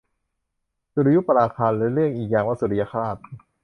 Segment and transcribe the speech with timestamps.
[0.93, 3.17] สุริยุปราคา หรือเรียกอีกอย่างว่าสุริยคราส